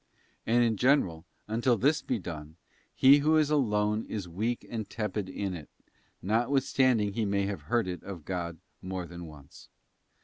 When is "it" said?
5.53-5.69, 7.87-8.01